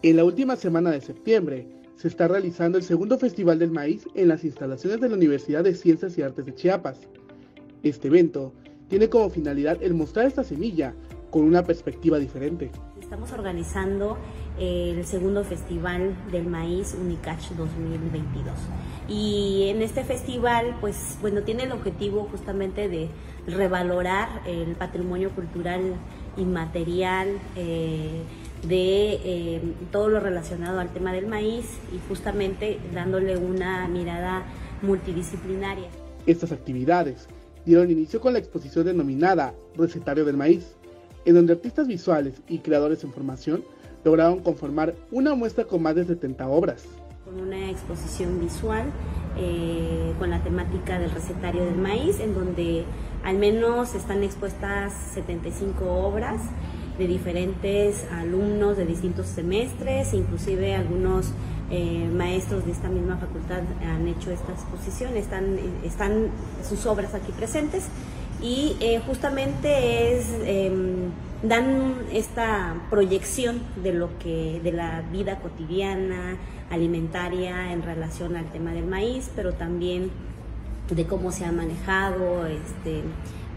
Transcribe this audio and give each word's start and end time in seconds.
En 0.00 0.14
la 0.14 0.22
última 0.22 0.54
semana 0.54 0.92
de 0.92 1.00
septiembre 1.00 1.66
se 1.96 2.06
está 2.06 2.28
realizando 2.28 2.78
el 2.78 2.84
segundo 2.84 3.18
Festival 3.18 3.58
del 3.58 3.72
Maíz 3.72 4.06
en 4.14 4.28
las 4.28 4.44
instalaciones 4.44 5.00
de 5.00 5.08
la 5.08 5.16
Universidad 5.16 5.64
de 5.64 5.74
Ciencias 5.74 6.16
y 6.16 6.22
Artes 6.22 6.46
de 6.46 6.54
Chiapas. 6.54 7.00
Este 7.82 8.06
evento 8.06 8.52
tiene 8.88 9.08
como 9.08 9.28
finalidad 9.28 9.76
el 9.82 9.94
mostrar 9.94 10.26
esta 10.26 10.44
semilla 10.44 10.94
con 11.32 11.42
una 11.42 11.64
perspectiva 11.64 12.20
diferente. 12.20 12.70
Estamos 13.00 13.32
organizando 13.32 14.16
el 14.60 15.04
segundo 15.04 15.42
Festival 15.42 16.14
del 16.30 16.46
Maíz 16.46 16.94
Unicach 16.94 17.50
2022. 17.56 18.54
Y 19.08 19.64
en 19.68 19.82
este 19.82 20.04
festival, 20.04 20.76
pues 20.80 21.18
bueno, 21.20 21.42
tiene 21.42 21.64
el 21.64 21.72
objetivo 21.72 22.28
justamente 22.30 22.88
de 22.88 23.08
revalorar 23.48 24.42
el 24.46 24.76
patrimonio 24.76 25.30
cultural 25.30 25.94
inmaterial, 26.36 27.28
eh, 27.56 28.22
de 28.66 29.14
eh, 29.24 29.62
todo 29.92 30.08
lo 30.08 30.20
relacionado 30.20 30.80
al 30.80 30.92
tema 30.92 31.12
del 31.12 31.26
maíz 31.26 31.66
y 31.94 32.00
justamente 32.08 32.78
dándole 32.92 33.36
una 33.36 33.86
mirada 33.88 34.44
multidisciplinaria. 34.82 35.88
Estas 36.26 36.52
actividades 36.52 37.28
dieron 37.64 37.90
inicio 37.90 38.20
con 38.20 38.32
la 38.32 38.38
exposición 38.38 38.86
denominada 38.86 39.54
Recetario 39.76 40.24
del 40.24 40.36
Maíz, 40.36 40.74
en 41.24 41.34
donde 41.34 41.52
artistas 41.52 41.86
visuales 41.86 42.42
y 42.48 42.58
creadores 42.58 43.04
en 43.04 43.12
formación 43.12 43.64
lograron 44.04 44.40
conformar 44.40 44.94
una 45.10 45.34
muestra 45.34 45.64
con 45.64 45.82
más 45.82 45.94
de 45.94 46.04
70 46.04 46.48
obras. 46.48 46.84
Con 47.24 47.40
una 47.40 47.70
exposición 47.70 48.40
visual 48.40 48.84
eh, 49.36 50.14
con 50.18 50.30
la 50.30 50.42
temática 50.42 50.98
del 50.98 51.10
recetario 51.10 51.64
del 51.64 51.76
maíz, 51.76 52.18
en 52.20 52.34
donde 52.34 52.84
al 53.22 53.36
menos 53.36 53.94
están 53.94 54.22
expuestas 54.22 54.92
75 55.14 55.84
obras 55.84 56.40
de 56.98 57.06
diferentes 57.06 58.04
alumnos 58.12 58.76
de 58.76 58.84
distintos 58.84 59.26
semestres, 59.26 60.12
inclusive 60.14 60.74
algunos 60.74 61.30
eh, 61.70 62.08
maestros 62.12 62.64
de 62.66 62.72
esta 62.72 62.88
misma 62.88 63.16
facultad 63.18 63.62
han 63.84 64.08
hecho 64.08 64.30
esta 64.30 64.52
exposición, 64.52 65.16
están, 65.16 65.58
están 65.84 66.28
sus 66.68 66.86
obras 66.86 67.14
aquí 67.14 67.30
presentes 67.32 67.84
y 68.42 68.76
eh, 68.80 69.00
justamente 69.06 70.16
es 70.16 70.26
em, 70.44 71.10
dan 71.42 71.94
esta 72.12 72.74
proyección 72.90 73.60
de 73.82 73.92
lo 73.92 74.18
que 74.18 74.60
de 74.62 74.72
la 74.72 75.02
vida 75.12 75.38
cotidiana 75.40 76.36
alimentaria 76.70 77.72
en 77.72 77.82
relación 77.82 78.36
al 78.36 78.50
tema 78.50 78.72
del 78.72 78.86
maíz, 78.86 79.30
pero 79.36 79.52
también 79.54 80.10
de 80.90 81.06
cómo 81.06 81.32
se 81.32 81.44
ha 81.44 81.52
manejado 81.52 82.46
este, 82.46 83.02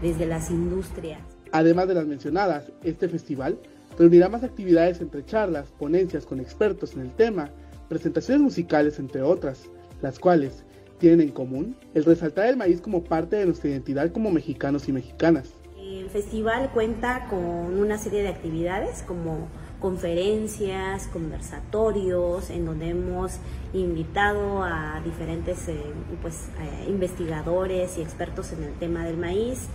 desde 0.00 0.26
las 0.26 0.50
industrias. 0.50 1.31
Además 1.52 1.86
de 1.86 1.94
las 1.94 2.06
mencionadas, 2.06 2.72
este 2.82 3.08
festival 3.08 3.58
reunirá 3.98 4.28
más 4.30 4.42
actividades 4.42 5.00
entre 5.00 5.24
charlas, 5.24 5.68
ponencias 5.78 6.24
con 6.24 6.40
expertos 6.40 6.94
en 6.94 7.00
el 7.00 7.14
tema, 7.14 7.50
presentaciones 7.88 8.42
musicales, 8.42 8.98
entre 8.98 9.20
otras, 9.20 9.68
las 10.00 10.18
cuales 10.18 10.64
tienen 10.98 11.20
en 11.20 11.30
común 11.30 11.76
el 11.94 12.04
resaltar 12.04 12.46
el 12.46 12.56
maíz 12.56 12.80
como 12.80 13.04
parte 13.04 13.36
de 13.36 13.46
nuestra 13.46 13.68
identidad 13.68 14.10
como 14.12 14.30
mexicanos 14.30 14.88
y 14.88 14.92
mexicanas. 14.92 15.50
El 15.78 16.08
festival 16.08 16.70
cuenta 16.72 17.26
con 17.28 17.38
una 17.78 17.98
serie 17.98 18.22
de 18.22 18.28
actividades 18.28 19.02
como 19.02 19.48
conferencias, 19.80 21.08
conversatorios, 21.08 22.50
en 22.50 22.64
donde 22.64 22.90
hemos 22.90 23.32
invitado 23.74 24.62
a 24.62 25.02
diferentes 25.04 25.68
eh, 25.68 25.82
pues, 26.22 26.48
eh, 26.60 26.88
investigadores 26.88 27.98
y 27.98 28.02
expertos 28.02 28.52
en 28.52 28.62
el 28.62 28.72
tema 28.74 29.04
del 29.04 29.16
maíz, 29.16 29.66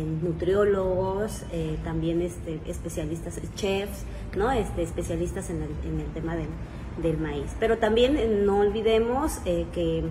nutriólogos, 0.00 1.42
eh, 1.52 1.78
también 1.84 2.22
este, 2.22 2.60
especialistas, 2.66 3.38
chefs, 3.54 4.04
¿no? 4.36 4.50
este, 4.50 4.82
especialistas 4.82 5.50
en 5.50 5.62
el, 5.62 6.06
tema 6.14 6.34
del, 6.36 7.18
maíz. 7.18 7.50
Pero 7.60 7.78
también 7.78 8.16
eh, 8.16 8.26
no 8.26 8.60
olvidemos 8.60 9.38
eh, 9.44 9.66
que, 9.72 10.04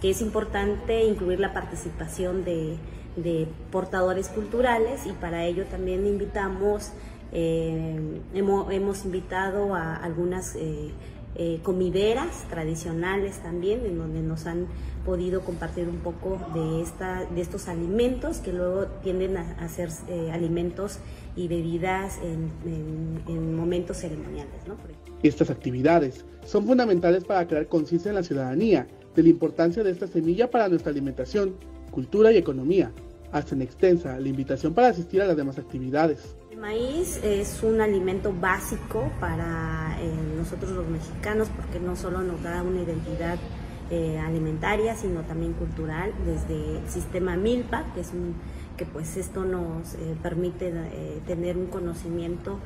que, 0.00 0.10
es 0.10 0.20
importante 0.20 1.04
incluir 1.04 1.40
la 1.40 1.52
participación 1.52 2.44
de, 2.44 2.76
de, 3.16 3.48
portadores 3.70 4.28
culturales 4.28 5.06
y 5.06 5.12
para 5.12 5.44
ello 5.44 5.64
también 5.66 6.06
invitamos, 6.06 6.92
hemos, 7.32 8.72
hemos, 8.72 9.04
invitado 9.04 9.74
a 9.74 9.96
algunas 9.96 10.56
eh, 11.34 11.60
comideras 11.62 12.48
tradicionales 12.48 13.38
también, 13.42 13.84
en 13.86 13.98
donde 13.98 14.22
nos 14.22 14.46
han 14.46 14.66
podido 15.04 15.42
compartir 15.42 15.88
un 15.88 15.98
poco 15.98 16.38
de, 16.54 16.82
esta, 16.82 17.24
de 17.26 17.40
estos 17.40 17.68
alimentos 17.68 18.38
que 18.38 18.52
luego 18.52 18.86
tienden 19.02 19.36
a, 19.36 19.68
ser 19.68 19.90
eh, 20.08 20.30
alimentos 20.32 20.98
y 21.36 21.46
bebidas 21.48 22.18
en, 22.22 22.50
en, 23.26 23.56
momentos 23.56 23.98
ceremoniales. 23.98 24.52
Estas 25.22 25.50
actividades 25.50 26.24
son 26.44 26.66
fundamentales 26.66 27.24
para 27.24 27.46
crear 27.46 27.68
conciencia 27.68 28.08
en 28.08 28.16
la 28.16 28.22
ciudadanía 28.22 28.86
de 29.14 29.22
la 29.22 29.28
importancia 29.28 29.84
de 29.84 29.90
esta 29.90 30.06
semilla 30.06 30.50
para 30.50 30.68
nuestra 30.68 30.90
alimentación, 30.90 31.54
cultura 31.90 32.32
y 32.32 32.36
economía. 32.36 32.90
Hacen 33.32 33.62
extensa 33.62 34.18
la 34.18 34.28
invitación 34.28 34.74
para 34.74 34.88
asistir 34.88 35.22
a 35.22 35.26
las 35.26 35.36
demás 35.36 35.58
actividades. 35.58 36.36
El 36.50 36.56
maíz 36.56 37.20
es 37.22 37.62
un 37.62 37.82
alimento 37.82 38.32
básico 38.32 39.12
para 39.20 39.98
eh, 40.00 40.10
nosotros 40.34 40.70
los 40.70 40.88
mexicanos 40.88 41.48
porque 41.54 41.78
no 41.78 41.94
solo 41.94 42.22
nos 42.22 42.42
da 42.42 42.62
una 42.62 42.80
identidad 42.80 43.36
eh, 43.90 44.18
alimentaria, 44.18 44.96
sino 44.96 45.20
también 45.22 45.52
cultural, 45.52 46.10
desde 46.24 46.78
el 46.78 46.88
sistema 46.88 47.36
MILPA, 47.36 47.92
que 47.92 48.00
es 48.00 48.12
un, 48.14 48.34
que 48.78 48.86
pues 48.86 49.18
esto 49.18 49.44
nos 49.44 49.92
eh, 49.94 50.16
permite 50.22 50.72
tener 51.26 51.58
un 51.58 51.66
conocimiento 51.66 52.58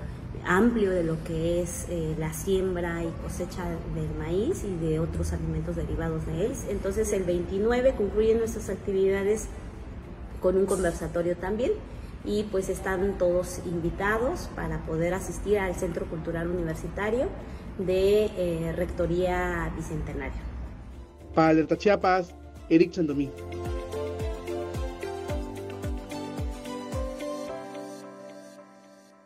amplio 0.47 0.91
de 0.91 1.03
lo 1.03 1.23
que 1.25 1.61
es 1.61 1.87
la 2.19 2.33
siembra 2.33 3.03
y 3.03 3.11
cosecha 3.23 3.65
del 3.95 4.11
maíz 4.17 4.63
y 4.65 4.77
de 4.85 5.01
otros 5.01 5.33
alimentos 5.33 5.75
derivados 5.75 6.25
de 6.27 6.47
él. 6.47 6.53
Entonces 6.69 7.13
el 7.13 7.25
29 7.25 7.95
concluyen 7.97 8.39
nuestras 8.39 8.71
actividades 8.71 9.49
con 10.41 10.57
un 10.57 10.67
conversatorio 10.67 11.37
también 11.37 11.73
y 12.25 12.45
pues 12.45 12.69
están 12.69 13.19
todos 13.19 13.61
invitados 13.67 14.49
para 14.55 14.79
poder 14.87 15.15
asistir 15.15 15.59
al 15.59 15.75
Centro 15.75 16.07
Cultural 16.07 16.49
Universitario 16.49 17.29
de 17.79 18.27
eh, 18.37 18.73
Rectoría 18.77 19.73
Bicentenario. 19.77 20.41
Para 21.35 21.49
Alerta 21.49 21.77
Chiapas, 21.77 22.35
Eric 22.69 22.93
Chandomí. 22.93 23.31